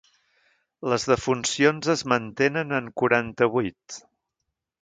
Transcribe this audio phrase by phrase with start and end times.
[0.93, 4.03] Les defuncions es mantenen en quaranta-vuit.